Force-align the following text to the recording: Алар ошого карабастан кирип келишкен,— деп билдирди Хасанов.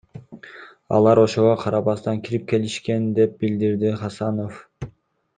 Алар 0.99 1.19
ошого 1.23 1.51
карабастан 1.63 2.23
кирип 2.27 2.47
келишкен,— 2.53 3.05
деп 3.19 3.35
билдирди 3.43 3.93
Хасанов. 4.05 4.57